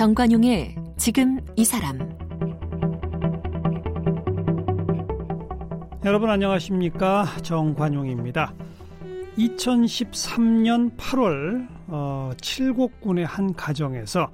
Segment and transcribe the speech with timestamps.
[0.00, 1.98] 정관용의 지금 이 사람
[6.06, 8.54] 여러분 안녕하십니까 정관용입니다.
[9.36, 14.30] 2013년 8월 어, 칠곡군의 한 가정에서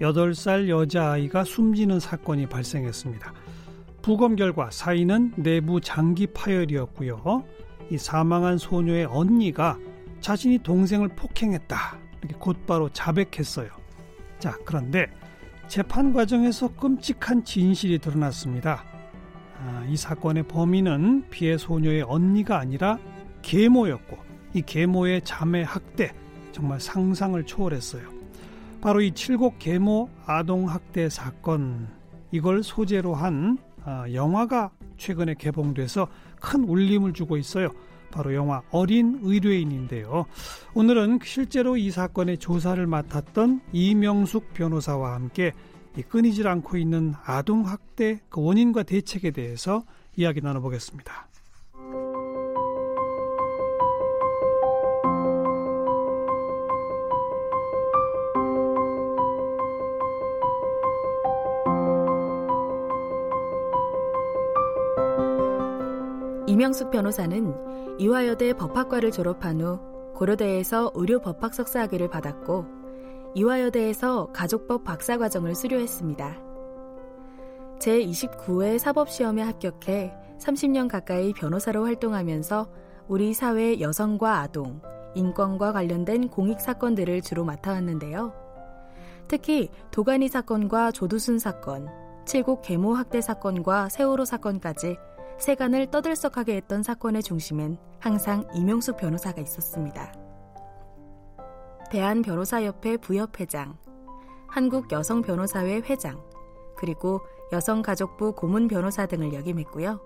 [0.00, 3.32] 8살 여자아이가 숨지는 사건이 발생했습니다.
[4.02, 7.42] 부검 결과 사인은 내부 장기 파열이었고요.
[7.90, 9.78] 이 사망한 소녀의 언니가
[10.20, 11.98] 자신이 동생을 폭행했다.
[12.22, 13.87] 이렇게 곧바로 자백했어요.
[14.38, 15.06] 자, 그런데
[15.66, 18.84] 재판 과정에서 끔찍한 진실이 드러났습니다.
[19.60, 22.98] 아, 이 사건의 범인은 피해 소녀의 언니가 아니라
[23.42, 24.16] 계모였고
[24.54, 26.12] 이 계모의 자매 학대
[26.52, 28.08] 정말 상상을 초월했어요.
[28.80, 31.88] 바로 이 칠곡 계모 아동 학대 사건
[32.30, 36.08] 이걸 소재로 한 아, 영화가 최근에 개봉돼서
[36.40, 37.70] 큰 울림을 주고 있어요.
[38.10, 40.26] 바로 영화 어린 의뢰인인데요.
[40.74, 45.52] 오늘은 실제로 이 사건의 조사를 맡았던 이명숙 변호사와 함께
[46.08, 49.84] 끊이질 않고 있는 아동 학대 그 원인과 대책에 대해서
[50.16, 51.27] 이야기 나눠보겠습니다.
[66.58, 69.78] 이명숙 변호사는 이화여대 법학과를 졸업한 후
[70.16, 72.66] 고려대에서 의료 법학 석사 학위를 받았고
[73.36, 76.36] 이화여대에서 가족법 박사 과정을 수료했습니다.
[77.78, 82.68] 제29회 사법시험에 합격해 30년 가까이 변호사로 활동하면서
[83.06, 84.82] 우리 사회 여성과 아동,
[85.14, 88.32] 인권과 관련된 공익 사건들을 주로 맡아왔는데요.
[89.28, 91.86] 특히 도가니 사건과 조두순 사건,
[92.26, 94.96] 칠곡 계모 학대 사건과 세월호 사건까지
[95.38, 100.12] 세간을 떠들썩하게 했던 사건의 중심엔 항상 이명숙 변호사가 있었습니다.
[101.90, 103.78] 대한변호사협회 부협회장,
[104.48, 106.22] 한국여성변호사회 회장,
[106.76, 107.20] 그리고
[107.52, 110.00] 여성가족부 고문 변호사 등을 역임했고요.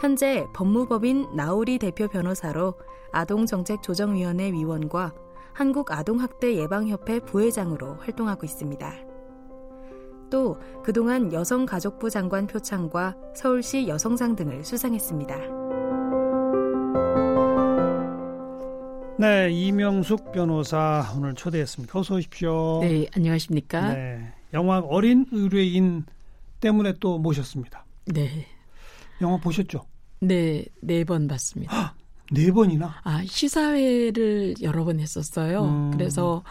[0.00, 2.74] 현재 법무법인 나우리 대표 변호사로
[3.12, 5.12] 아동정책조정위원회 위원과
[5.54, 9.15] 한국아동학대 예방협회 부회장으로 활동하고 있습니다.
[10.30, 15.36] 또 그동안 여성가족부 장관 표창과 서울시 여성상 등을 수상했습니다.
[19.18, 21.98] 네, 이명숙 변호사 오늘 초대했습니다.
[21.98, 22.80] 어서 오십시오.
[22.82, 23.94] 네, 안녕하십니까?
[23.94, 26.04] 네, 영화 어린 의뢰인
[26.60, 27.86] 때문에 또 모셨습니다.
[28.06, 28.46] 네.
[29.22, 29.86] 영화 보셨죠?
[30.20, 31.94] 네, 네 번 봤습니다.
[32.30, 33.00] 네 번이나?
[33.04, 35.64] 아, 시사회를 여러 번 했었어요.
[35.64, 35.90] 음.
[35.92, 36.42] 그래서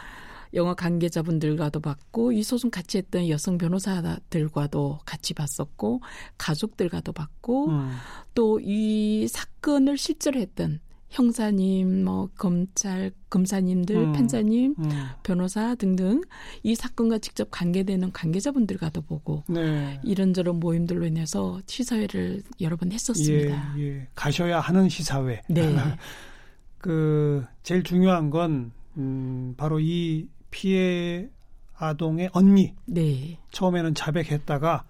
[0.56, 6.02] 영화 관계자분들과도 봤고 이 소송 같이 했던 여성 변호사들과도 같이 봤었고
[6.38, 7.92] 가족들과도 봤고 음.
[8.34, 10.80] 또이 사건을 실제로 했던
[11.16, 14.90] 형사님, 뭐 검찰 검사님들, 음, 판사님, 음.
[15.24, 16.22] 변호사 등등
[16.62, 20.00] 이 사건과 직접 관계되는 관계자분들과도 보고 네.
[20.04, 23.76] 이런저런 모임들로 인해서 시사회를 여러 번 했었습니다.
[23.78, 24.08] 예, 예.
[24.14, 25.42] 가셔야 하는 시사회.
[25.48, 25.74] 네.
[26.78, 31.28] 그 제일 중요한 건 음, 바로 이 피해
[31.76, 32.74] 아동의 언니.
[32.86, 33.38] 네.
[33.52, 34.86] 처음에는 자백했다가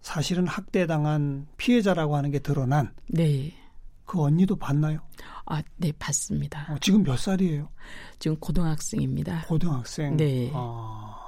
[0.00, 2.94] 사실은 학대당한 피해자라고 하는 게 드러난.
[3.08, 3.52] 네.
[4.04, 5.00] 그 언니도 봤나요?
[5.44, 6.68] 아, 네, 봤습니다.
[6.70, 7.68] 어, 지금 몇 살이에요?
[8.20, 9.46] 지금 고등학생입니다.
[9.48, 10.16] 고등학생.
[10.16, 10.52] 네.
[10.54, 11.18] 아...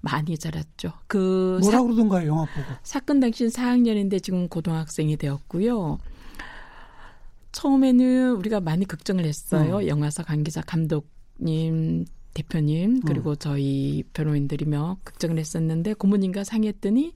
[0.00, 0.92] 많이 자랐죠.
[1.06, 2.66] 그 뭐라 사, 그러던가요, 영화 보고?
[2.82, 5.98] 사건 당시 4학년인데 지금 고등학생이 되었고요.
[7.52, 9.76] 처음에는 우리가 많이 걱정을 했어요.
[9.76, 9.86] 음.
[9.86, 12.06] 영화사 관계자 감독님,
[12.36, 13.36] 대표님 그리고 음.
[13.38, 17.14] 저희 변호인들이며 걱정을 했었는데 고모님과 상의했더니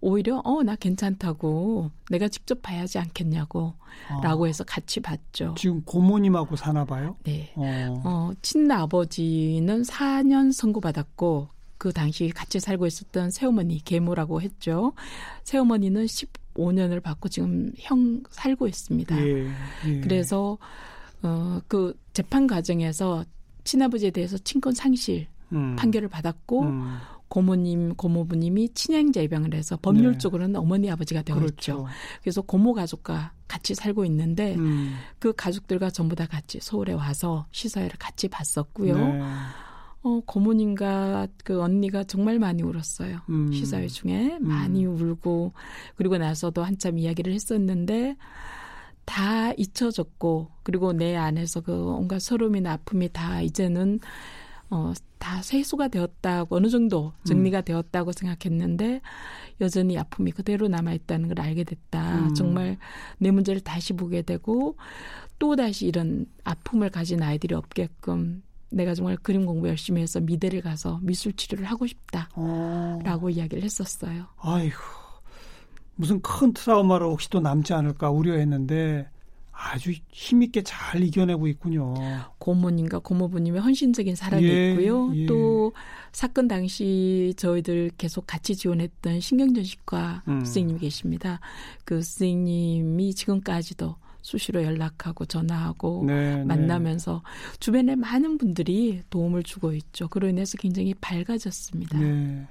[0.00, 3.74] 오히려 어 나 괜찮다고 내가 직접 봐야지 않겠냐고
[4.08, 4.20] 아.
[4.22, 5.54] 라고 해서 같이 봤죠.
[5.58, 7.16] 지금 고모님하고 사나 봐요?
[7.24, 7.52] 네.
[7.56, 8.02] 어.
[8.04, 14.94] 어 친아버지는 4년 선고받았고 그 당시 같이 살고 있었던 새어머니 계모라고 했죠.
[15.42, 19.26] 새어머니는 15년을 받고 지금 형 살고 있습니다.
[19.26, 19.46] 예,
[19.86, 20.00] 예.
[20.00, 20.56] 그래서
[21.22, 23.24] 어그 재판 과정에서
[23.64, 25.76] 친아버지에 대해서 친권 상실 음.
[25.76, 26.96] 판결을 받았고 음.
[27.28, 30.58] 고모님, 고모부님이 친양자 입양을 해서 법률적으로는 네.
[30.58, 31.86] 어머니 아버지가 되어 그렇죠.
[32.22, 34.94] 그래서 고모 가족과 같이 살고 있는데 음.
[35.18, 38.96] 그 가족들과 전부 다 같이 서울에 와서 시사회를 같이 봤었고요.
[38.96, 39.20] 네.
[40.02, 43.20] 어, 고모님과 그 언니가 정말 많이 울었어요.
[43.30, 43.50] 음.
[43.52, 44.94] 시사회 중에 많이 음.
[44.94, 45.54] 울고
[45.96, 48.16] 그리고 나서도 한참 이야기를 했었는데
[49.04, 54.00] 다 잊혀졌고 그리고 내 안에서 그 온갖 서름이나 아픔이 다 이제는
[54.70, 57.64] 어, 다 세수가 되었다고 어느 정도 정리가 음.
[57.64, 59.00] 되었다고 생각했는데
[59.60, 62.26] 여전히 아픔이 그대로 남아 있다는 걸 알게 됐다.
[62.26, 62.34] 음.
[62.34, 62.76] 정말
[63.18, 64.76] 내 문제를 다시 보게 되고
[65.38, 70.98] 또 다시 이런 아픔을 가진 아이들이 없게끔 내가 정말 그림 공부 열심히 해서 미대를 가서
[71.02, 73.30] 미술 치료를 하고 싶다라고 어.
[73.30, 74.26] 이야기를 했었어요.
[74.38, 75.03] 아이고
[75.96, 79.08] 무슨 큰 트라우마로 혹시 또 남지 않을까 우려했는데
[79.52, 81.94] 아주 힘있게 잘 이겨내고 있군요.
[82.38, 85.14] 고모님과 고모부님의 헌신적인 사랑이 예, 있고요.
[85.14, 85.26] 예.
[85.26, 85.72] 또
[86.12, 90.40] 사건 당시 저희들 계속 같이 지원했던 신경전식과 음.
[90.40, 91.40] 선생님이 계십니다.
[91.84, 96.44] 그 선생님이 지금까지도 수시로 연락하고 전화하고 네, 네.
[96.44, 97.22] 만나면서
[97.60, 100.08] 주변에 많은 분들이 도움을 주고 있죠.
[100.08, 101.98] 그로 인해서 굉장히 밝아졌습니다.
[101.98, 102.46] 네.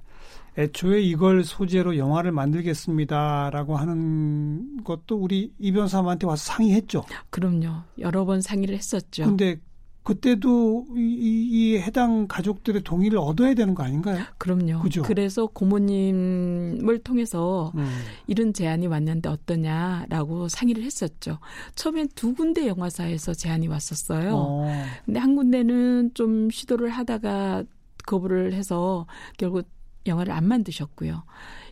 [0.57, 7.06] 애초에 이걸 소재로 영화를 만들겠습니다라고 하는 것도 우리 이 변사님한테 와서 상의했죠.
[7.30, 7.81] 그럼요.
[8.00, 9.25] 여러 번 상의를 했었죠.
[9.25, 9.57] 근데
[10.03, 14.24] 그때도 이, 이, 이 해당 가족들의 동의를 얻어야 되는 거 아닌가요?
[14.38, 14.81] 그럼요.
[14.81, 15.01] 그죠?
[15.01, 17.89] 그래서 고모님을 통해서 음.
[18.27, 21.39] 이런 제안이 왔는데 어떠냐라고 상의를 했었죠.
[21.75, 24.31] 처음엔 두 군데 영화사에서 제안이 왔었어요.
[24.36, 24.86] 어.
[25.06, 27.63] 근데 한 군데는 좀 시도를 하다가
[28.06, 29.07] 거부를 해서
[29.38, 29.69] 결국
[30.07, 31.23] 영화를 안 만드셨고요.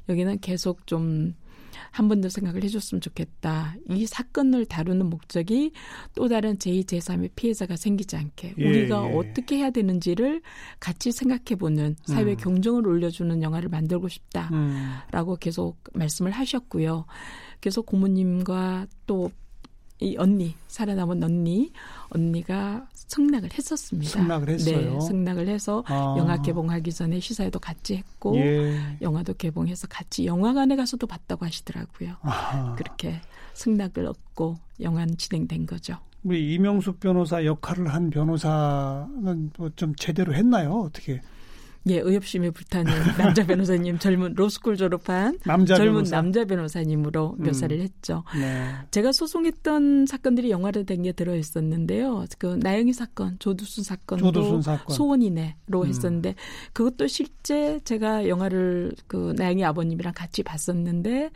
[0.09, 1.33] 여기는 계속 좀
[1.91, 3.75] 한 번 더 생각을 해줬으면 좋겠다.
[3.89, 5.71] 이 사건을 다루는 목적이
[6.15, 9.15] 또 다른 제2, 제3의 피해자가 생기지 않게 예, 우리가 예.
[9.15, 10.41] 어떻게 해야 되는지를
[10.79, 12.37] 같이 생각해보는 사회 음.
[12.37, 14.49] 경종을 올려주는 영화를 만들고 싶다.
[14.53, 14.93] 음.
[15.11, 17.05] 라고 계속 말씀을 하셨고요.
[17.59, 19.31] 그래서 고모님과 또
[20.01, 21.71] 이 언니, 살아남은 언니,
[22.09, 24.12] 언니가 승낙을 했었습니다.
[24.12, 24.94] 승낙을 했어요?
[24.95, 26.15] 네, 승낙을 해서 아.
[26.18, 28.98] 영화 개봉하기 전에 시사회도 같이 했고, 예.
[29.01, 32.15] 영화도 개봉해서 같이 영화관에 가서도 봤다고 하시더라고요.
[32.21, 32.75] 아하.
[32.75, 33.21] 그렇게
[33.53, 35.98] 승낙을 얻고 영화는 진행된 거죠.
[36.24, 40.81] 우리 이명숙 변호사 역할을 한 변호사는 뭐 좀 제대로 했나요?
[40.81, 41.21] 어떻게?
[41.87, 46.15] 예, 의협심에 불타는 남자 변호사님, 젊은 로스쿨 졸업한 남자 젊은 변호사.
[46.15, 47.43] 남자 변호사님으로 음.
[47.43, 48.23] 묘사를 했죠.
[48.39, 48.69] 네.
[48.91, 52.25] 제가 소송했던 사건들이 영화로 된 게 들어 있었는데요.
[52.37, 54.95] 그 나영희 사건, 조두순 사건도 조두순 사건.
[54.95, 55.87] 소원이네로 음.
[55.87, 56.35] 했었는데
[56.73, 61.31] 그것도 실제 제가 영화를 그 나영희 아버님이랑 같이 봤었는데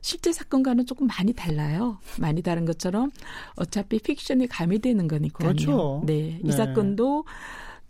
[0.00, 1.98] 실제 사건과는 조금 많이 달라요.
[2.20, 3.10] 많이 다른 것처럼
[3.56, 5.48] 어차피 픽션이 가미되는 거니까요.
[5.48, 6.02] 그렇죠.
[6.06, 6.52] 네, 이 네.
[6.52, 7.24] 사건도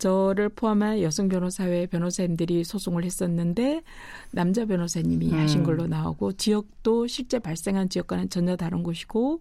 [0.03, 3.83] 저를 포함한 여성 변호사회 변호사님들이 소송을 했었는데
[4.31, 5.39] 남자 변호사님이 음.
[5.39, 9.39] 하신 걸로 나오고 지역도 실제 발생한 지역과는 전혀 다른 곳이고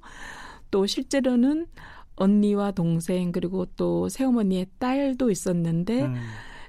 [0.70, 1.67] 또 실제로는
[2.14, 6.14] 언니와 동생 그리고 또 새어머니의 딸도 있었는데 음.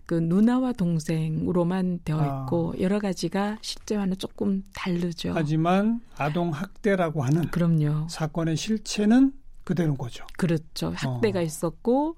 [0.07, 2.45] 그 누나와 동생으로만 되어 아.
[2.45, 5.33] 있고 여러 가지가 실제와는 조금 다르죠.
[5.35, 8.07] 하지만 아동 학대라고 하는 그럼요.
[8.09, 10.25] 사건의 실체는 그대로인 거죠.
[10.37, 10.93] 그렇죠.
[10.95, 11.41] 학대가 어.
[11.41, 12.15] 있었고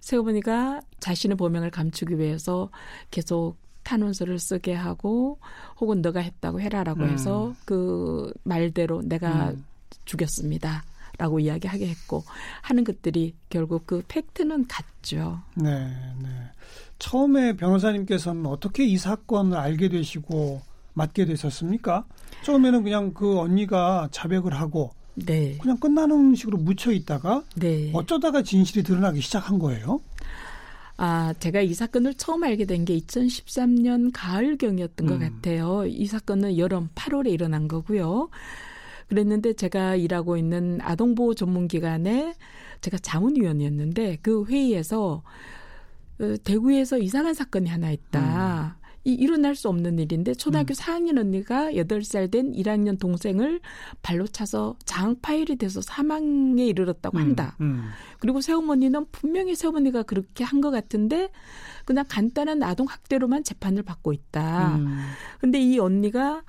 [0.00, 2.70] 새어머니가 자신의 범행을 감추기 위해서
[3.10, 5.38] 계속 탄원서를 쓰게 하고
[5.80, 7.10] 혹은 너가 했다고 해라라고 음.
[7.10, 9.64] 해서 그 말대로 내가 음.
[10.04, 10.84] 죽였습니다.
[11.18, 12.24] 라고 이야기하게 했고
[12.60, 15.40] 하는 것들이 결국 그 팩트는 같죠.
[15.54, 15.88] 네,
[16.22, 16.28] 네.
[16.98, 20.60] 처음에 변호사님께서는 어떻게 이 사건을 알게 되시고
[20.92, 22.04] 맡게 되셨습니까?
[22.42, 25.56] 처음에는 그냥 그 언니가 자백을 하고 네.
[25.60, 27.90] 그냥 끝나는 식으로 묻혀 있다가 네.
[27.94, 30.00] 어쩌다가 진실이 드러나기 시작한 거예요.
[30.98, 35.20] 아, 제가 이 사건을 처음 알게 된 게 2013년 가을경이었던 것 음.
[35.20, 35.84] 같아요.
[35.86, 38.28] 이 사건은 여름 8월에 일어난 거고요.
[39.08, 42.34] 그랬는데 제가 일하고 있는 아동보호 전문기관에
[42.80, 45.22] 제가 자문위원이었는데 그 회의에서
[46.18, 48.76] 어, 대구에서 이상한 사건이 하나 있다.
[49.06, 53.60] 이 일어날 수 없는 일인데 초등학교 4학년 언니가 8살 된 1학년 동생을
[54.02, 57.56] 발로 차서 장파일이 돼서 사망에 이르렀다고 한다.
[57.60, 57.84] 음, 음.
[58.18, 61.30] 그리고 새어머니는 분명히 새어머니가 그렇게 한 것 같은데
[61.84, 64.76] 그냥 간단한 아동 학대로만 재판을 받고 있다.
[64.78, 64.98] 음.
[65.40, 66.42] 근데 이 언니가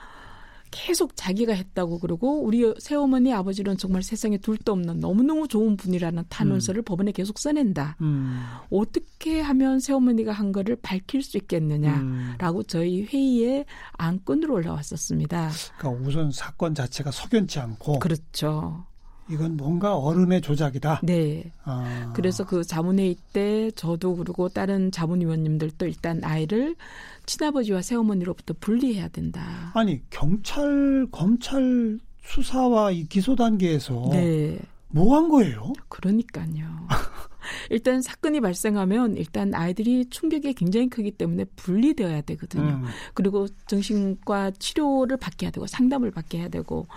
[0.77, 6.83] 계속 자기가 했다고 그러고 우리 새어머니 아버지는 정말 세상에 둘도 없는 너무너무 좋은 분이라는 탄원서를
[6.83, 7.97] 법원에 계속 써낸다.
[8.01, 8.45] 음.
[8.69, 11.95] 어떻게 하면 새어머니가 한 거를 밝힐 수 있겠느냐.
[11.97, 12.35] 음.
[12.37, 15.49] 라고 저희 회의에 안건으로 올라왔었습니다.
[15.79, 18.85] 그러니까 우선 사건 자체가 석연치 않고 그렇죠.
[19.29, 21.01] 이건 뭔가 어른의 조작이다.
[21.03, 21.51] 네.
[21.63, 22.13] 아.
[22.15, 26.75] 그래서 그 자문회의 때 저도 그리고 다른 자문위원님들도 일단 아이를
[27.27, 29.71] 친아버지와 새어머니로부터 분리해야 된다.
[29.75, 34.57] 아니 경찰 검찰 수사와 이 기소 단계에서 네.
[34.89, 35.73] 뭐한 거예요?
[35.89, 36.87] 그러니까요.
[37.69, 42.63] 일단 사건이 발생하면 일단 아이들이 충격이 굉장히 크기 때문에 분리되어야 되거든요.
[42.63, 42.85] 음.
[43.13, 46.87] 그리고 정신과 치료를 받게 해야 되고 상담을 받게 해야 되고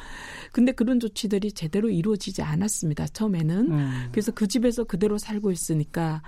[0.53, 3.09] 근데 그런 조치들이 제대로 이루어지지 않았습니다.
[3.09, 3.73] 처음에는.
[3.73, 4.09] 음.
[4.11, 6.23] 그래서 그 집에서 그대로 살고 있으니까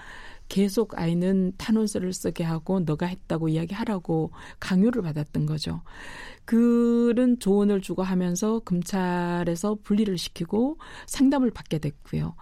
[0.53, 5.81] 계속 아이는 탄원서를 쓰게 하고 너가 했다고 이야기하라고 강요를 받았던 거죠.
[6.45, 12.35] 그런 조언을 주고 하면서 검찰에서 분리를 시키고 상담을 받게 됐고요.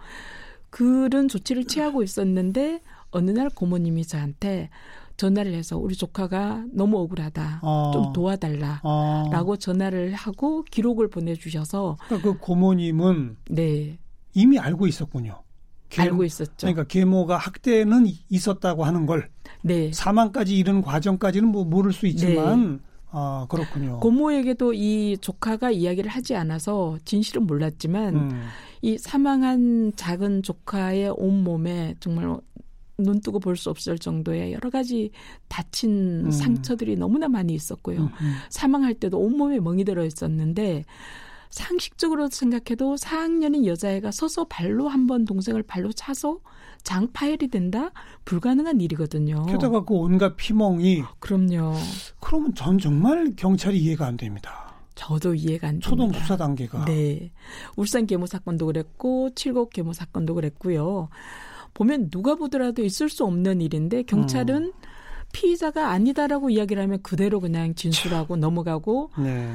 [0.69, 4.69] 그런 조치를 취하고 있었는데 어느 날 고모님이 저한테
[5.15, 7.61] 전화를 해서 우리 조카가 너무 억울하다.
[7.63, 7.91] 어.
[7.93, 8.81] 좀 도와달라.
[8.83, 9.29] 어.
[9.31, 13.99] 라고 전화를 하고 기록을 보내주셔서 그러니까 그 고모님은 네
[14.33, 15.43] 이미 알고 있었군요.
[15.91, 16.53] 계- 알고 있었죠.
[16.61, 19.29] 그러니까 계모가 학대는 있었다고 하는 걸
[19.63, 22.79] 네 사망까지 이른 과정까지는 뭐 모를 수 있지만
[23.11, 23.99] 아 그렇군요.
[23.99, 28.41] 고모에게도 이 조카가 이야기를 하지 않아서 진실은 몰랐지만 음.
[28.81, 32.37] 이 사망한 작은 조카의 온 몸에 정말
[32.97, 35.11] 눈 뜨고 볼 수 없을 정도의 여러 가지
[35.47, 36.31] 다친 음.
[36.31, 37.99] 상처들이 너무나 많이 있었고요.
[37.99, 38.33] 음, 음.
[38.49, 40.85] 사망할 때도 온몸에 멍이 들어 있었는데
[41.51, 46.39] 상식적으로 생각해도 4학년인 여자애가 서서 발로 한 번 동생을 발로 차서
[46.83, 47.91] 장파열이 된다?
[48.25, 49.45] 불가능한 일이거든요.
[49.45, 51.75] 게다가 그 온갖 피멍이 그럼요.
[52.19, 54.73] 그러면 전 정말 경찰이 이해가 안 됩니다.
[54.95, 55.89] 저도 이해가 안 됩니다.
[55.89, 56.85] 초동 수사 단계가.
[56.85, 57.31] 네.
[57.75, 61.09] 울산 계모 사건도 그랬고 칠곡 계모 사건도 그랬고요.
[61.73, 64.71] 보면 누가 보더라도 있을 수 없는 일인데 경찰은 음.
[65.33, 69.49] 피의자가 아니다라고 이야기를 하면 그대로 그냥 진술하고 넘어가고 네.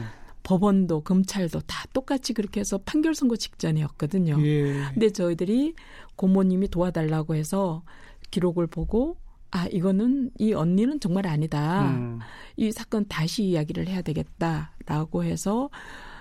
[0.46, 4.36] 법원도 검찰도 다 똑같이 그렇게 해서 판결 선고 직전이었거든요.
[4.46, 4.84] 예.
[4.94, 5.74] 근데 저희들이
[6.14, 7.82] 고모님이 도와달라고 해서
[8.30, 9.16] 기록을 보고
[9.50, 11.90] 아 이거는 이 언니는 정말 아니다.
[11.90, 12.20] 음.
[12.56, 15.68] 이 사건 다시 이야기를 해야 되겠다라고 해서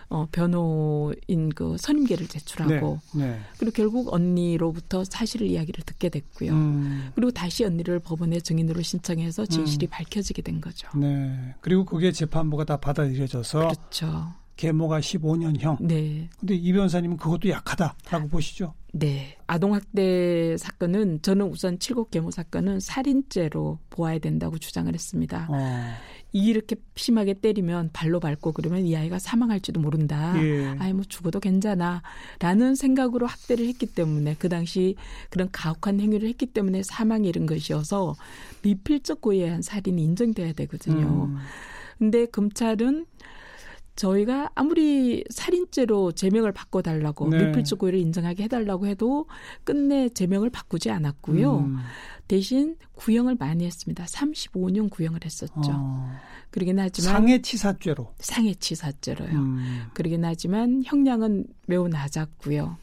[0.10, 3.26] 어 변호인 그 선임계를 제출하고 네.
[3.26, 3.40] 네.
[3.58, 6.52] 그리고 결국 언니로부터 사실을 이야기를 듣게 됐고요.
[6.52, 7.12] 음.
[7.16, 9.90] 그리고 다시 언니를 법원에 증인으로 신청해서 진실이 음.
[9.90, 10.88] 밝혀지게 된 거죠.
[10.98, 11.56] 네.
[11.62, 14.34] 그리고 그게 재판부가 다 받아들여져서 그렇죠.
[14.56, 15.78] 계모가 15년형.
[15.82, 16.30] 네.
[16.40, 18.74] 근데 이 변호사님은 그것도 약하다라고 보시죠.
[18.94, 19.38] 네.
[19.48, 25.48] 아동학대 사건은 저는 우선 칠곡 계모 사건은 살인죄로 보아야 된다고 주장을 했습니다.
[25.50, 25.94] 어.
[26.32, 30.34] 이렇게 심하게 때리면 발로 밟고 그러면 이 아이가 사망할지도 모른다.
[30.42, 30.76] 예.
[30.80, 32.02] 아이 뭐 죽어도 괜찮아.
[32.40, 34.96] 라는 생각으로 학대를 했기 때문에 그 당시
[35.30, 38.16] 그런 가혹한 행위를 했기 때문에 사망이 이른 것이어서
[38.64, 41.26] 미필적 고의에 의한 살인이 인정돼야 되거든요.
[41.26, 41.38] 음.
[41.98, 43.06] 근데 검찰은
[43.96, 47.46] 저희가 아무리 살인죄로 제명을 바꿔달라고 네.
[47.46, 49.28] 미필적 고의를 인정하게 해달라고 해도
[49.64, 51.60] 끝내 제명을 바꾸지 않았고요.
[51.60, 51.78] 음.
[52.28, 54.04] 대신 구형을 많이 했습니다.
[54.06, 55.54] 35년 구형을 했었죠.
[55.74, 56.12] 어.
[56.50, 58.14] 그러긴 하지만 상해치사죄로.
[58.20, 59.32] 상해치사죄로요.
[59.32, 59.84] 음.
[59.94, 62.78] 그러긴 하지만 형량은 매우 낮았고요.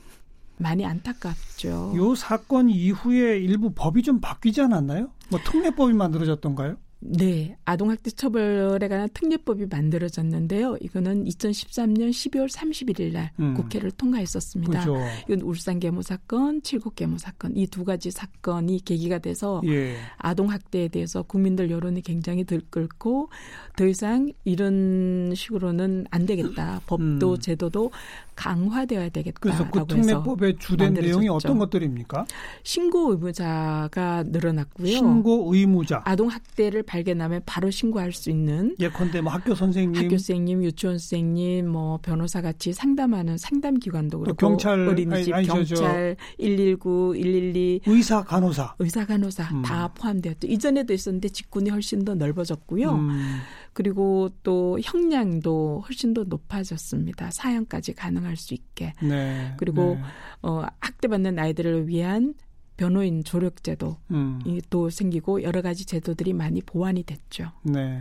[0.59, 1.93] 많이 안타깝죠.
[1.97, 5.11] 요 사건 이후에 일부 법이 좀 바뀌지 않았나요?
[5.29, 6.77] 뭐 특례법이 만들어졌던가요?
[7.05, 10.77] 네, 아동학대 처벌에 관한 특례법이 만들어졌는데요.
[10.81, 13.55] 이거는 2013년 12월 31일 날 음.
[13.55, 14.79] 국회를 통과했었습니다.
[14.79, 14.97] 그죠.
[15.27, 19.97] 이건 울산 계모 사건, 칠곡 계모 사건 이 두 가지 사건이 계기가 돼서 예.
[20.19, 23.31] 아동 학대에 대해서 국민들 여론이 굉장히 들끓고
[23.77, 26.83] 더 이상 이런 식으로는 안 되겠다.
[26.87, 27.39] 법도 음.
[27.41, 27.91] 제도도
[28.35, 31.19] 강화되어야 그래서 되겠다라고 그 특례법의 주된 만들어졌죠.
[31.21, 32.25] 내용이 어떤 것들입니까?
[32.63, 34.89] 신고 의무자가 늘어났고요.
[34.89, 36.03] 신고 의무자.
[36.05, 41.69] 아동 학대를 발견하면 바로 신고할 수 있는 예컨대 뭐 학교 선생님, 학교 선생님, 유치원 선생님,
[41.69, 45.83] 뭐 변호사 같이 상담하는 상담 기관도 그렇고 경찰, 어린이집, 아니, 아니, 저, 저.
[45.83, 48.75] 경찰, 119, 112 의사, 간호사.
[48.79, 49.63] 의사 간호사 음.
[49.63, 50.47] 다 포함되었죠.
[50.47, 52.93] 이전에도 있었는데 직군이 훨씬 더 넓어졌고요.
[52.93, 53.41] 음,
[53.73, 57.31] 그리고 또 형량도 훨씬 더 높아졌습니다.
[57.31, 58.93] 사형까지 가능할 수 있게.
[59.03, 59.55] 네.
[59.57, 60.03] 그리고 네.
[60.43, 62.35] 어 학대받는 아이들을 위한
[62.77, 67.53] 변호인 조력제도 음, 이또 생기고 여러 가지 제도들이 많이 보완이 됐죠.
[67.63, 68.01] 네.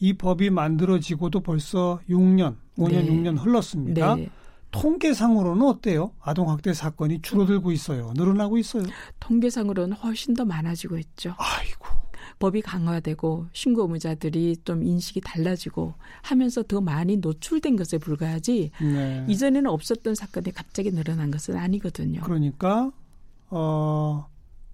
[0.00, 3.06] 이 법이 만들어지고도 벌써 6년, 5년, 네.
[3.06, 4.16] 6년 흘렀습니다.
[4.16, 4.28] 네.
[4.72, 6.12] 통계상으로는 어때요?
[6.20, 8.12] 아동 학대 사건이 줄어들고 있어요.
[8.16, 8.84] 늘어나고 있어요.
[9.20, 11.34] 통계상으로는 훨씬 더 많아지고 있죠.
[11.38, 11.86] 아이고.
[12.42, 19.24] 법이 강화되고 신고 의무자들이 좀 인식이 달라지고 하면서 더 많이 노출된 것에 불과하지 네.
[19.28, 22.20] 이전에는 없었던 사건이 갑자기 늘어난 것은 아니거든요.
[22.22, 22.90] 그러니까
[23.48, 24.26] 어,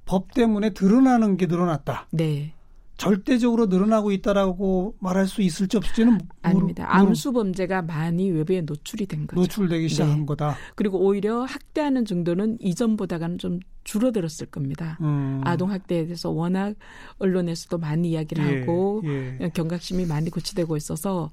[0.07, 2.07] 법 때문에 드러나는 게 늘어났다.
[2.11, 2.55] 네,
[2.99, 6.85] 절대적으로 늘어나고 있다라고 말할 수 있을지 없을지는 아닙니다.
[6.85, 9.40] 모르- 암수 범죄가 많이 외부에 노출이 된 거죠.
[9.40, 10.26] 노출되기 시작한 네.
[10.26, 10.57] 거다.
[10.75, 14.99] 그리고 오히려 학대하는 정도는 이전보다는 좀 줄어들었을 겁니다.
[15.00, 15.40] 음.
[15.45, 16.75] 아동 학대에 대해서 워낙
[17.19, 19.50] 언론에서도 많이 이야기를 예, 하고 예.
[19.55, 21.31] 경각심이 많이 고취되고 있어서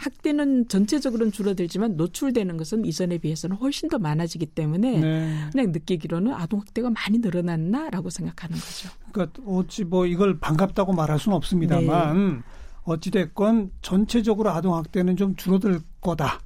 [0.00, 5.36] 학대는 전체적으로는 줄어들지만 노출되는 것은 이전에 비해서는 훨씬 더 많아지기 때문에 네.
[5.52, 8.88] 그냥 느끼기로는 아동 학대가 많이 늘어났나라고 생각하는 거죠.
[9.12, 11.36] 그러니까 어찌 뭐 이걸 반갑다고 말할 수는 네.
[11.36, 12.42] 없습니다만
[12.84, 16.40] 어찌 됐건 전체적으로 아동 학대는 좀 줄어들 거다.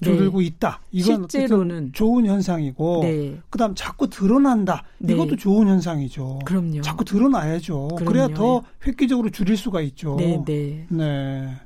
[0.00, 0.80] 줄어들고 있다.
[0.92, 4.84] 이건 실제로는 좋은 현상이고 네, 그다음 자꾸 드러난다.
[4.98, 5.12] 네.
[5.12, 6.40] 이것도 좋은 현상이죠.
[6.44, 6.82] 그럼요.
[6.82, 7.88] 자꾸 드러나야죠.
[7.88, 8.04] 그럼요.
[8.04, 10.14] 그래야 더 획기적으로 줄일 수가 있죠.
[10.16, 11.56] 네, 네, 네.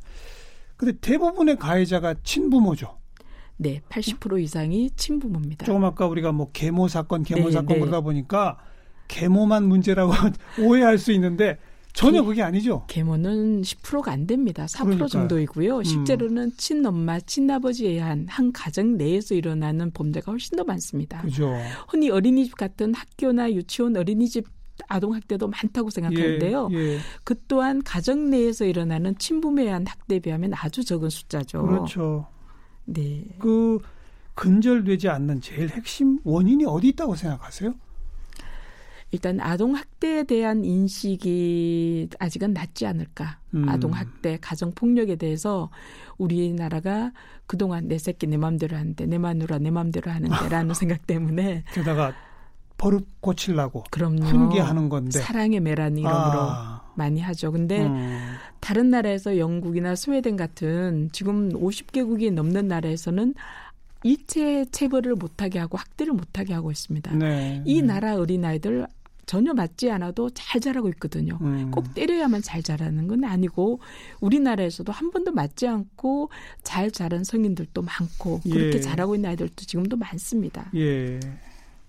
[0.83, 2.99] 근데 대부분의 가해자가 친부모죠.
[3.57, 5.65] 네, 80% 이상이 친부모입니다.
[5.65, 7.79] 조금 아까 우리가 뭐 계모 사건, 계모 네, 사건 네.
[7.79, 8.59] 그러다 보니까
[9.07, 10.13] 계모만 문제라고
[10.59, 11.57] 오해할 수 있는데
[11.93, 12.83] 전혀 그게 아니죠.
[12.89, 14.65] 계모는 10%가 안 됩니다.
[14.65, 15.09] 4% 그러니까요.
[15.09, 15.79] 정도이고요.
[15.79, 15.85] 음.
[15.85, 21.21] 실제로는 친엄마, 친아버지에 의한 한 가정 내에서 일어나는 범죄가 훨씬 더 많습니다.
[21.21, 21.55] 그죠.
[21.87, 24.47] 흔히 어린이집 같은 학교나 유치원, 어린이집
[24.89, 26.69] 아동 학대도 많다고 생각하는데요.
[26.73, 26.99] 예, 예.
[27.25, 31.63] 그 또한 가정 내에서 일어나는 친부모에 의한 학대에 비하면 아주 적은 숫자죠.
[31.63, 32.27] 그렇죠.
[32.85, 33.25] 네.
[33.39, 33.79] 그
[34.35, 37.75] 근절되지 않는 제일 핵심 원인이 어디 있다고 생각하세요?
[39.13, 43.41] 일단 아동 학대에 대한 인식이 아직은 낮지 않을까.
[43.55, 43.69] 음.
[43.69, 45.71] 아동 학대, 가정 폭력에 대해서
[46.17, 47.13] 우리나라가
[47.47, 52.15] 그동안 내 새끼 내 맘대로 하는데 내 마누라 내 맘대로 하는데라는 생각 때문에 게다가
[52.83, 54.25] 버릇 고치려고 그럼요.
[54.25, 55.21] 훈계하는 건데.
[55.21, 57.53] 사랑의 매라는 이름으로 아, 많이 하죠.
[57.53, 63.35] 근데 음, 다른 나라에서 영국이나 스웨덴 같은 지금 50개국이 넘는 나라에서는
[64.03, 67.15] 일체 체벌을 못하게 하고 학대를 못하게 하고 있습니다.
[67.15, 67.63] 네.
[67.65, 67.87] 이 네.
[67.87, 68.89] 나라 어린아이들
[69.27, 71.39] 전혀 맞지 않아도 잘 자라고 있거든요.
[71.41, 73.79] 음, 꼭 때려야만 잘 자라는 건 아니고
[74.21, 76.31] 우리나라에서도 한 번도 맞지 않고
[76.65, 78.81] 잘 자란 성인들도 많고 그렇게 예.
[78.81, 80.69] 자라고 있는 아이들도 지금도 많습니다.
[80.75, 81.21] 예.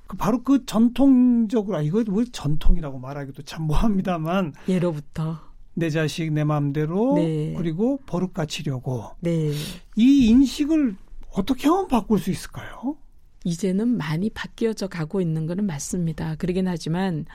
[0.08, 5.40] 그 바로 그 전통적으로 아 이거 왜 전통이라고 말하기도 참 뭐합니다만 예로부터
[5.76, 7.54] 내 자식 내 마음대로 네.
[7.58, 9.52] 그리고 버릇 갖추려고 네
[9.96, 10.96] 이 인식을
[11.32, 12.98] 어떻게 하면 바꿀 수 있을까요?
[13.44, 16.36] 이제는 많이 바뀌어져 가고 있는 거는 맞습니다.
[16.36, 17.26] 그러긴 하지만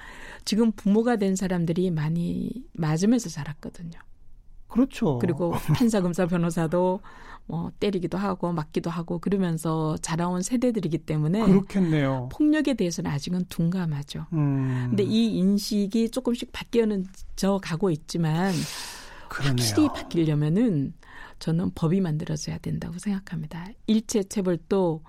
[0.44, 3.98] 지금 부모가 된 사람들이 많이 맞으면서 자랐거든요.
[4.68, 5.18] 그렇죠.
[5.18, 7.00] 그리고 판사, 검사, 변호사도
[7.48, 12.28] 뭐 때리기도 하고 맞기도 하고 그러면서 자라온 세대들이기 때문에 그렇겠네요.
[12.30, 14.26] 폭력에 대해서는 아직은 둔감하죠.
[14.34, 18.52] 음, 근데 이 인식이 조금씩 바뀌어져 가고 있지만
[19.28, 19.52] 그러네요.
[19.52, 20.92] 확실히 바뀌려면은
[21.38, 23.66] 저는 법이 만들어져야 된다고 생각합니다.
[23.86, 25.02] 일체 체벌도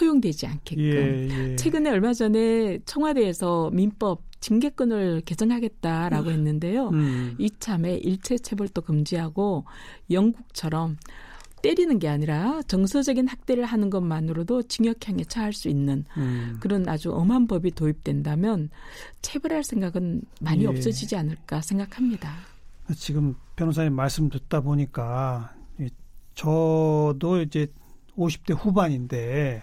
[0.00, 0.84] 허용되지 않게끔.
[0.84, 1.56] 예, 예.
[1.56, 6.88] 최근에 얼마 전에 청와대에서 민법 징계권을 개정하겠다라고 했는데요.
[6.90, 9.64] 음, 이참에 일체 체벌도 금지하고
[10.10, 10.98] 영국처럼
[11.64, 16.58] 때리는 게 아니라 정서적인 학대를 하는 것만으로도 징역형에 처할 수 있는 음.
[16.60, 18.68] 그런 아주 엄한 법이 도입된다면
[19.22, 20.66] 체벌할 생각은 많이 예.
[20.66, 22.34] 없어지지 않을까 생각합니다.
[22.94, 25.88] 지금 변호사님 말씀 듣다 보니까 이-
[26.34, 27.66] 저도 이제
[28.18, 29.62] 50대 후반인데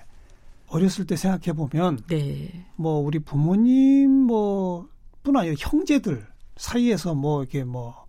[0.69, 2.65] 어렸을 때 생각해 보면 네.
[2.77, 6.25] 뭐 우리 부모님 뭐뿐 아니라 형제들
[6.57, 8.00] 사이에서 뭐 이렇게 뭐,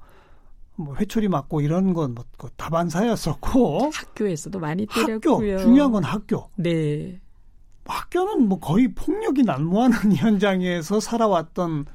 [0.77, 2.25] 뭐 회초리 맞고 이런 건 뭐
[2.57, 5.59] 다반사였었고 학교에서도 많이 학교 때렸고요.
[5.59, 7.21] 중요한 건 학교 네.
[7.85, 11.87] 학교는 뭐 거의 폭력이 난무하는 현장에서 살아왔던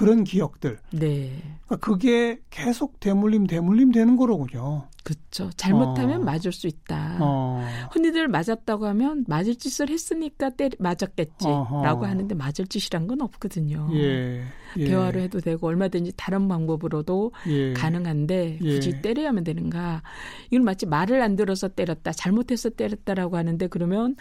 [0.00, 1.30] 그런 기억들 네.
[1.66, 4.88] 그러니까 그게 계속 대물림 대물림 되는 거로군요.
[5.04, 5.50] 그렇죠.
[5.56, 6.24] 잘못하면 어.
[6.24, 7.18] 맞을 수 있다.
[7.20, 7.62] 어.
[7.92, 12.06] 흔히들 맞았다고 하면 맞을 짓을 했으니까 때 맞았겠지라고.
[12.06, 13.90] 하는데 맞을 짓이란 건 없거든요.
[13.92, 14.42] 예,
[14.78, 14.84] 예.
[14.86, 17.74] 대화로 해도 되고 얼마든지 다른 방법으로도 예.
[17.74, 18.74] 가능한데 예.
[18.74, 20.02] 굳이 때려야만 되는가?
[20.50, 24.16] 이건 마치 말을 안 들어서 때렸다, 잘못해서 때렸다라고 하는데 그러면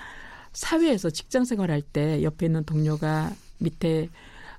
[0.52, 4.10] 사회에서 직장 생활할 때 옆에 있는 동료가 밑에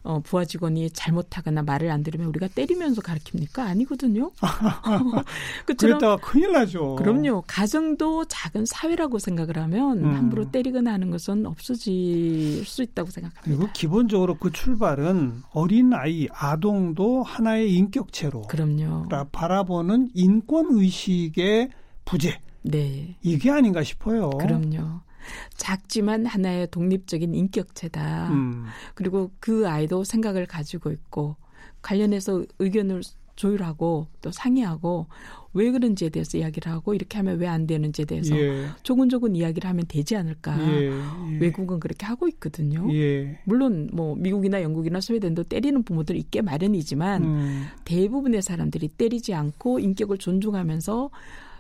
[0.02, 3.64] 어, 부하 직원이 잘못하거나 말을 안 들으면 우리가 때리면서 가르칩니까?
[3.64, 4.30] 아니거든요.
[5.66, 6.96] 그처럼 그랬다가 큰일 나죠.
[6.96, 7.44] 그럼요.
[7.46, 10.14] 가정도 작은 사회라고 생각을 하면 음.
[10.16, 13.42] 함부로 때리거나 하는 것은 없어질 수 있다고 생각합니다.
[13.44, 19.06] 그리고 기본적으로 그 출발은 어린 아이, 아동도 하나의 인격체로 그럼요.
[19.10, 21.68] 라- 바라보는 인권 의식의
[22.06, 23.16] 부재 네.
[23.22, 24.30] 이게 아닌가 싶어요.
[24.30, 25.00] 그럼요.
[25.56, 28.28] 작지만 하나의 독립적인 인격체다.
[28.30, 31.37] 음, 그리고 그 아이도 생각을 가지고 있고
[31.83, 33.02] 관련해서 의견을
[33.37, 35.06] 조율하고 또 상의하고
[35.54, 39.85] 왜 그런지에 대해서 이야기를 하고 이렇게 하면 왜 안 되는지에 대해서 예, 조근조근 이야기를 하면
[39.88, 40.56] 되지 않을까.
[40.61, 40.90] 예, 예.
[40.92, 42.87] 아, 외국은 그렇게 하고 있거든요.
[42.94, 43.40] 예.
[43.44, 50.18] 물론 뭐 미국이나 영국이나 스웨덴도 때리는 부모들이 있게 마련이지만 음, 대부분의 사람들이 때리지 않고 인격을
[50.18, 51.11] 존중하면서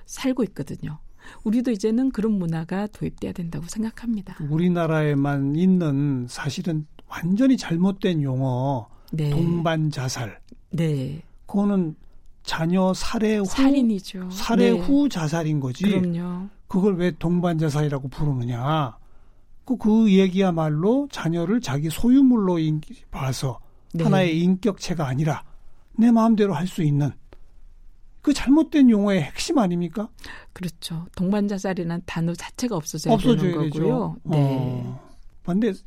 [0.04, 0.98] 살고 있거든요.
[1.44, 4.36] 우리도 이제는 그런 문화가 도입돼야 된다고 생각합니다.
[4.50, 9.30] 우리나라에만 있는 사실은 완전히 잘못된 용어 네.
[9.30, 10.40] 동반 자살.
[10.70, 11.22] 네.
[11.46, 11.96] 그거는
[12.44, 14.30] 자녀 살해 후 살인이죠.
[14.30, 14.78] 살해 네.
[14.78, 15.84] 후 자살인 거지.
[15.84, 16.48] 그럼요.
[16.68, 18.96] 그걸 왜 동반 자살이라고 부르느냐?
[19.64, 23.58] 그, 그 얘기야말로 자녀를 자기 소유물로 인- 봐서
[23.92, 24.04] 네.
[24.04, 25.44] 하나의 인격체가 아니라
[25.96, 27.10] 내 마음대로 할 수 있는
[28.22, 30.08] 그 잘못된 용어의 핵심 아닙니까?
[30.52, 31.06] 그렇죠.
[31.16, 33.80] 동반자살이라는 단어 자체가 없어져야 없어져야 되는 되죠.
[33.80, 34.16] 거고요.
[34.24, 34.84] 네.
[34.86, 35.10] 어.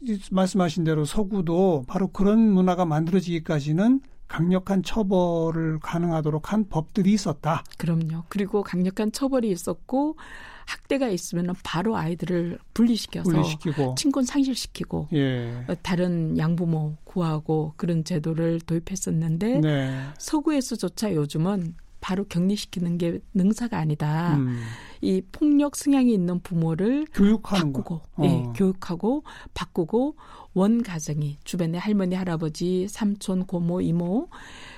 [0.02, 7.63] 이 말씀하신 대로 서구도 바로 그런 문화가 만들어지기까지는 강력한 처벌을 가능하도록 한 법들이 있었다.
[7.78, 8.24] 그럼요.
[8.30, 10.17] 그리고 강력한 처벌이 있었고
[10.65, 13.96] 학대가 있으면 바로 아이들을 분리시켜서 분리시키고.
[13.96, 15.65] 친권 상실시키고 예.
[15.67, 20.00] 어, 다른 양부모 구하고 그런 제도를 도입했었는데 네.
[20.17, 24.36] 서구에서조차 요즘은 바로 격리시키는 게 능사가 아니다.
[24.36, 24.60] 음.
[25.00, 28.26] 이 폭력 성향이 있는 부모를 교육하는 바꾸고, 거.
[28.26, 28.54] 예, 어.
[28.54, 30.18] 교육하고 바꾸고
[30.54, 34.28] 원 가정이 주변에 할머니, 할아버지, 삼촌, 고모, 이모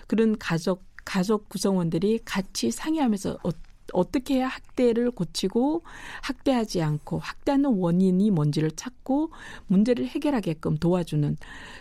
[0.06, 3.50] 그런 가족 가족 구성원들이 같이 상의하면서 어,
[3.94, 5.82] 어떻게 해야 학대를 고치고
[6.22, 9.32] 학대하지 않고 학대하는 원인이 뭔지를 찾고
[9.66, 11.38] 문제를 해결하게끔 도와주는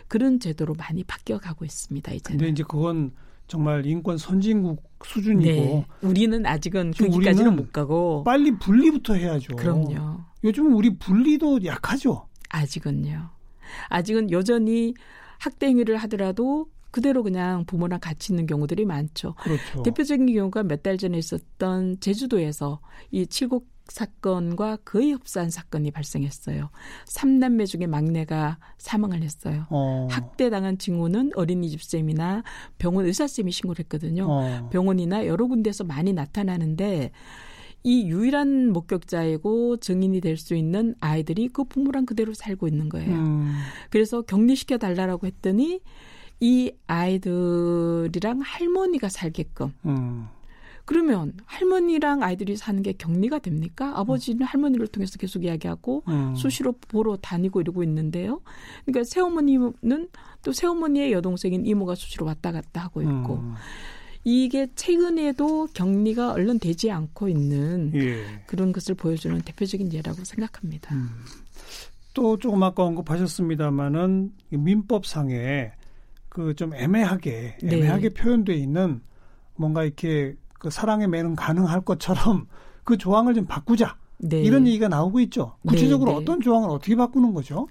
[0.08, 2.12] 그런 제도로 많이 바뀌어 가고 있습니다.
[2.12, 2.38] 이제는.
[2.38, 3.12] 근데 이제 그건
[3.46, 5.86] 정말 인권 선진국 수준이고 네.
[6.02, 8.24] 우리는 아직은 거기까지는 우리는 못 가고.
[8.24, 9.56] 빨리 분리부터 해야죠.
[9.56, 10.20] 그럼요.
[10.42, 12.26] 요즘은 우리 분리도 약하죠.
[12.48, 13.30] 아직은요.
[13.88, 14.94] 아직은 여전히
[15.38, 19.34] 학대 행위를 하더라도 그대로 그냥 부모랑 같이 있는 경우들이 많죠.
[19.42, 19.82] 그렇죠.
[19.82, 22.80] 대표적인 경우가 몇 달 전에 있었던 제주도에서
[23.10, 26.70] 이 칠곡 사건과 거의 흡사한 사건이 발생했어요.
[27.06, 29.66] 삼남매 중에 막내가 사망을 했어요.
[29.70, 30.08] 어.
[30.10, 32.42] 학대당한 친구는 어린이집 쌤이나
[32.78, 34.26] 병원 의사 쌤이 신고를 했거든요.
[34.28, 34.68] 어.
[34.70, 37.10] 병원이나 여러 군데서 많이 나타나는데
[37.86, 43.14] 이 유일한 목격자이고 증인이 될 수 있는 아이들이 그 부모랑 그대로 살고 있는 거예요.
[43.14, 43.54] 음.
[43.90, 45.80] 그래서 격리시켜 달라라고 했더니
[46.40, 50.26] 이 아이들이랑 할머니가 살게끔 음.
[50.84, 53.92] 그러면 할머니랑 아이들이 사는 게 격리가 됩니까?
[53.98, 56.34] 아버지는 할머니를 통해서 계속 이야기하고 음.
[56.34, 58.40] 수시로 보러 다니고 이러고 있는데요.
[58.84, 60.08] 그러니까 새어머니는
[60.42, 63.54] 또 새어머니의 여동생인 이모가 수시로 왔다 갔다 하고 있고 음.
[64.24, 68.42] 이게 최근에도 격리가 얼른 되지 않고 있는 예.
[68.46, 70.94] 그런 것을 보여주는 대표적인 예라고 생각합니다.
[70.94, 71.08] 음.
[72.14, 75.72] 또 조금 아까 언급하셨습니다마는 민법상에
[76.28, 77.76] 그 좀 애매하게 네.
[77.76, 79.00] 애매하게 표현돼 있는
[79.56, 82.46] 뭔가 이렇게 그 사랑의 매는 가능할 것처럼
[82.84, 84.40] 그 조항을 좀 바꾸자 네.
[84.40, 85.56] 이런 얘기가 나오고 있죠.
[85.68, 86.22] 구체적으로 네, 네.
[86.22, 87.68] 어떤 조항을 어떻게 바꾸는 거죠?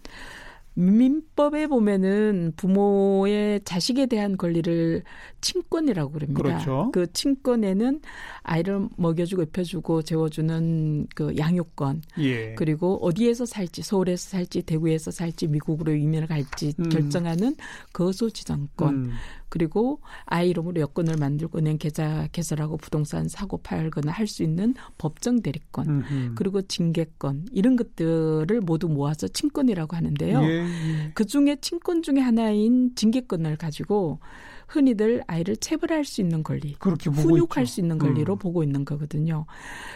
[0.76, 5.04] 민법에 보면은 부모의 자식에 대한 권리를
[5.44, 6.42] 친권이라고 그럽니다.
[6.42, 6.90] 그렇죠.
[6.94, 8.02] 그 친권에는
[8.42, 12.56] 아이를 먹여주고 입혀주고 재워주는 그 양육권 예.
[12.56, 16.90] 그리고 어디에서 살지 서울에서 살지 대구에서 살지 미국으로 이민을 갈지 음.
[16.90, 17.56] 결정하는
[17.92, 19.12] 거소 지정권 음.
[19.50, 25.42] 그리고 아이 이름으로 여권을 만들고 낸 계좌 개설하고 부동산 사고 팔거나 할 수 있는 법정
[25.42, 26.32] 대리권 음흠.
[26.36, 30.42] 그리고 징계권 이런 것들을 모두 모아서 친권이라고 하는데요.
[30.42, 31.12] 예, 예.
[31.14, 34.20] 그 중에 친권 중에 하나인 징계권을 가지고
[34.68, 37.74] 흔히들 아이를 체벌할 수 있는 권리, 그렇게 보고 훈육할 있죠.
[37.74, 38.38] 수 있는 권리로 음.
[38.40, 39.46] 보고 있는 거거든요.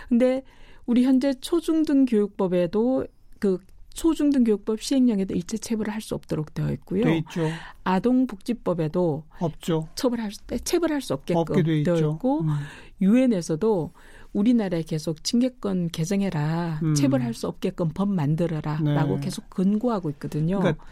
[0.09, 0.43] 근데
[0.85, 3.05] 우리 현재 초중등 교육법에도
[3.39, 3.59] 그
[3.93, 7.03] 초중등 교육법 시행령에도 일체 체벌을 할 수 없도록 되어 있고요.
[7.03, 7.49] 돼 있죠.
[7.83, 9.87] 아동복지법에도 없죠.
[9.95, 12.11] 처벌할 수, 체벌할 수 없게끔 없게 돼 되어 있죠.
[12.13, 12.49] 있고 음.
[13.01, 13.91] 유엔에서도
[14.33, 16.93] 우리나라에 계속 징계권 개정해라, 음.
[16.93, 19.21] 체벌할 수 없게끔 법 만들어라라고 네.
[19.21, 20.59] 계속 권고하고 있거든요.
[20.59, 20.83] 그러니까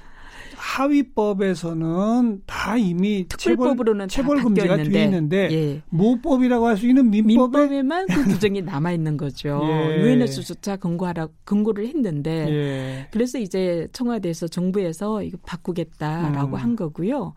[0.56, 5.82] 하위법에서는 다 이미 특별법으로는 체벌, 다 체벌 금지가 있는데, 있는데 예.
[5.90, 9.62] 모법이라고 할 수 있는 민법에 민법에만 그 규정이 남아 있는 거죠.
[9.64, 10.02] 예.
[10.02, 13.08] 유엔에서조차 권고하라 권고를 했는데 예.
[13.12, 16.62] 그래서 이제 청와대에서 정부에서 이거 바꾸겠다라고 음.
[16.62, 17.34] 한 거고요.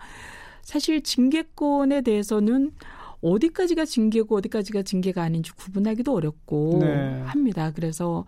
[0.63, 2.73] 사실 징계권에 대해서는
[3.23, 7.23] 어디까지가 징계고 어디까지가 징계가 아닌지 구분하기도 어렵고 네.
[7.25, 7.73] 합니다.
[7.75, 8.25] 그래서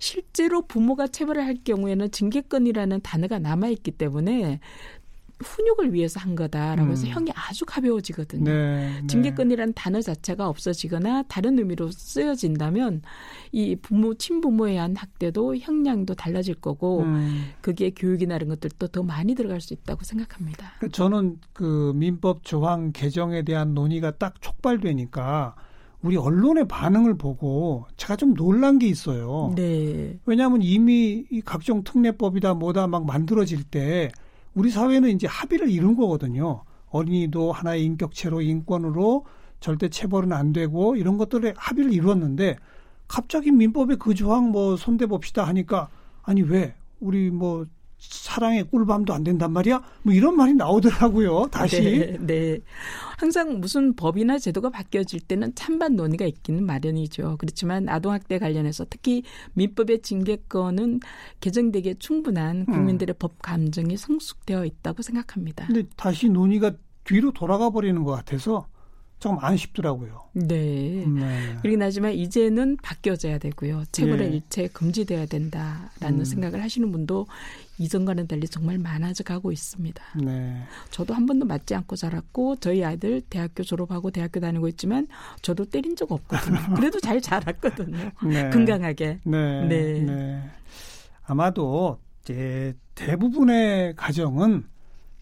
[0.00, 4.58] 실제로 부모가 체벌을 할 경우에는 징계권이라는 단어가 남아 있기 때문에
[5.42, 7.12] 훈육을 위해서 한 거다라고 해서 음.
[7.12, 8.44] 형이 아주 가벼워지거든요.
[8.44, 9.06] 네, 네.
[9.06, 13.02] 징계권이라는 단어 자체가 없어지거나 다른 의미로 쓰여진다면
[13.52, 17.50] 이 부모 친부모에 의한 학대도 형량도 달라질 거고 음.
[17.60, 20.72] 그게 교육이나 이런 것들도 더 많이 들어갈 수 있다고 생각합니다.
[20.78, 25.56] 그러니까 저는 그 민법 조항 개정에 대한 논의가 딱 촉발되니까
[26.02, 29.52] 우리 언론의 반응을 보고 제가 좀 놀란 게 있어요.
[29.54, 30.18] 네.
[30.24, 34.10] 왜냐하면 이미 이 각종 특례법이다 뭐다 막 만들어질 때
[34.54, 36.64] 우리 사회는 이제 합의를 이룬 거거든요.
[36.88, 39.26] 어린이도 하나의 인격체로 인권으로
[39.60, 42.56] 절대 체벌은 안 되고 이런 것들에 합의를 이루었는데
[43.06, 45.88] 갑자기 민법에 그 조항 뭐 손대 봅시다 하니까
[46.22, 47.66] 아니 왜 우리 뭐
[48.00, 49.82] 사랑의 꿀밤도 안 된단 말이야?
[50.02, 51.48] 뭐 이런 말이 나오더라고요.
[51.52, 51.80] 다시.
[51.82, 52.58] 네, 네.
[53.18, 57.36] 항상 무슨 법이나 제도가 바뀌어질 때는 찬반 논의가 있기는 마련이죠.
[57.38, 61.00] 그렇지만 아동학대 관련해서 특히 민법의 징계권은
[61.40, 65.66] 개정되기에 충분한 국민들의 법 감정이 성숙되어 있다고 생각합니다.
[65.66, 66.72] 근데 다시 논의가
[67.04, 68.66] 뒤로 돌아가 버리는 것 같아서
[69.20, 70.30] 조금 아쉽더라고요.
[70.32, 71.04] 네.
[71.06, 71.56] 네.
[71.60, 73.84] 그러긴 하지만 이제는 바뀌어져야 되고요.
[73.92, 74.36] 체벌의 네.
[74.36, 76.24] 일체 금지돼야 된다라는 음.
[76.24, 77.26] 생각을 하시는 분도
[77.80, 80.04] 이전과는 달리 정말 많아져 가고 있습니다.
[80.22, 80.62] 네.
[80.90, 85.08] 저도 한 번도 맞지 않고 자랐고 저희 아이들 대학교 졸업하고 대학교 다니고 있지만
[85.40, 86.58] 저도 때린 적 없거든요.
[86.76, 88.10] 그래도 잘 자랐거든요.
[88.22, 88.50] 네.
[88.50, 89.20] 건강하게.
[89.24, 89.66] 네.
[89.66, 90.00] 네.
[90.00, 90.50] 네.
[91.24, 94.64] 아마도 이제 대부분의 가정은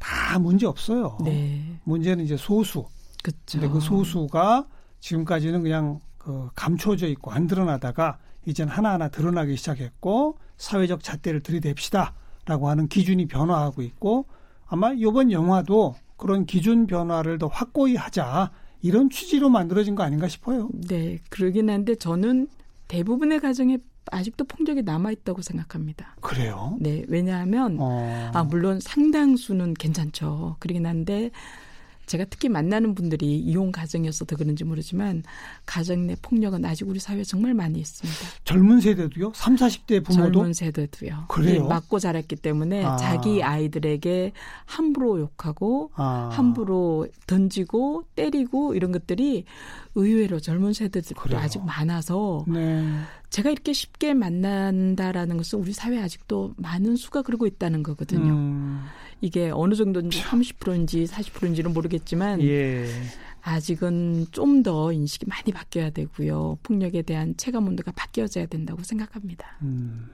[0.01, 1.16] 다 문제 없어요.
[1.25, 1.79] 네.
[1.85, 2.87] 문제는 이제 소수.
[3.23, 3.61] 그렇죠.
[3.61, 4.66] 근데 그 소수가
[4.99, 12.14] 지금까지는 그냥 그 감춰져 있고 안 드러나다가 이젠 하나하나 드러나기 시작했고 사회적 잣대를 들이댑시다
[12.49, 14.25] 라고 하는 기준이 변화하고 있고
[14.67, 20.71] 아마 이번 영화도 그런 기준 변화를 더 확고히 하자 이런 취지로 만들어진 거 아닌가 싶어요.
[20.73, 22.49] 네, 그러긴 한데 저는
[22.89, 23.77] 대부분의 가정에
[24.11, 26.17] 아직도 폭력이 남아 있다고 생각합니다.
[26.23, 26.79] 그래요?
[26.81, 28.31] 네, 왜냐하면 어.
[28.33, 30.57] 아 물론 상당수는 괜찮죠.
[30.59, 31.31] 그러긴 한데
[32.09, 35.23] 제가 특히 만나는 분들이 이혼 가정이어서 더 그런지 모르지만
[35.66, 38.18] 가정 내 폭력은 아직 우리 사회에 정말 많이 있습니다.
[38.44, 39.33] 젊은 세대도요?
[39.35, 40.33] 3, 40대 부모도?
[40.33, 41.27] 젊은 세대도요.
[41.29, 41.62] 그래요?
[41.62, 42.97] 네, 맞고 자랐기 때문에 아.
[42.97, 44.33] 자기 아이들에게
[44.64, 46.31] 함부로 욕하고 아.
[46.33, 49.44] 함부로 던지고 때리고 이런 것들이
[49.94, 51.38] 의외로 젊은 세대들도 그래요.
[51.40, 52.83] 아직 많아서 네.
[53.31, 58.33] 제가 이렇게 쉽게 만난다라는 것은 우리 사회에 아직도 많은 수가 그러고 있다는 거거든요.
[58.33, 58.85] 음.
[59.21, 62.87] 이게 어느 정도인지 30%인지 40%인지는 모르겠지만 예.
[63.43, 66.59] 아직은 좀 더 인식이 많이 바뀌어야 되고요.
[66.63, 69.47] 폭력에 대한 체감 온도가 바뀌어져야 된다고 생각합니다.
[69.63, 70.11] 음.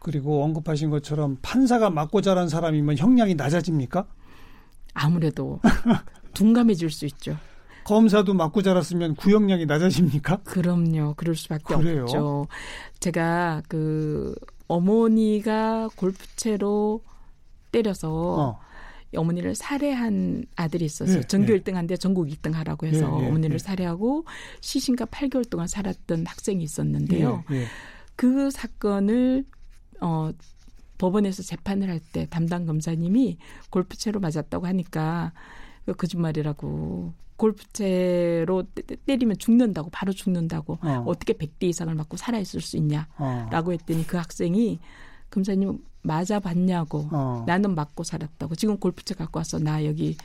[0.00, 4.06] 그리고 언급하신 것처럼 판사가 맞고 자란 사람이면 형량이 낮아집니까?
[4.94, 5.60] 아무래도
[6.34, 7.36] 둔감해질 수 있죠.
[7.84, 10.38] 검사도 맞고 자랐으면 구형량이 낮아집니까?
[10.44, 11.14] 그럼요.
[11.16, 12.02] 그럴 수밖에 그래요?
[12.02, 12.46] 없죠.
[13.00, 14.34] 제가 그
[14.68, 17.02] 어머니가 골프채로
[17.72, 18.60] 때려서 어.
[19.16, 21.18] 어머니를 살해한 아들이 있었어요.
[21.18, 21.58] 예, 전교 예.
[21.60, 23.58] 1등한데 전국 2등 하라고 해서 예, 예 어머니를 예.
[23.58, 24.24] 살해하고
[24.60, 27.44] 시신과 8개월 동안 살았던 학생이 있었는데요.
[27.50, 27.64] 예,
[28.14, 29.44] 그 사건을
[30.00, 30.30] 어
[30.98, 33.38] 법원에서 재판을 할 때 담당 검사님이
[33.70, 35.32] 골프채로 맞았다고 하니까
[35.86, 38.64] 그 거짓말이라고 골프채로
[39.06, 41.12] 때리면 죽는다고 바로 죽는다고 어.
[41.18, 43.72] 떻게 100대 이상을 맞고 살아 있을 수 있냐라고 어.
[43.72, 44.78] 했더니 그 학생이
[45.30, 47.44] 검사님 맞아봤냐고 어.
[47.46, 50.16] 나는 맞고 살았다고 지금 골프채 갖고 와서 나 여기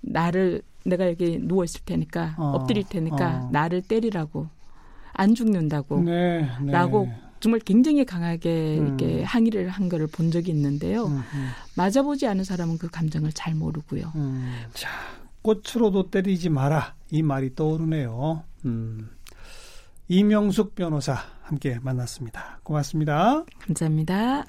[0.00, 2.52] 나를 내가 여기 누워 있을 테니까 어.
[2.56, 3.48] 엎드릴 테니까 어.
[3.52, 4.48] 나를 때리라고
[5.12, 6.72] 안 죽는다고 네, 네.
[6.72, 7.08] 라고
[7.40, 8.86] 정말 굉장히 강하게 음.
[8.86, 11.06] 이렇게 항의를 한 거를 본 적이 있는데요.
[11.06, 11.48] 음, 음.
[11.76, 14.12] 맞아보지 않은 사람은 그 감정을 잘 모르고요.
[14.16, 14.52] 음.
[14.74, 14.88] 자,
[15.42, 18.42] 꽃으로도 때리지 마라 이 말이 떠오르네요.
[18.64, 19.10] 음.
[20.08, 22.60] 이명숙 변호사 함께 만났습니다.
[22.62, 23.44] 고맙습니다.
[23.60, 24.44] 감사합니다.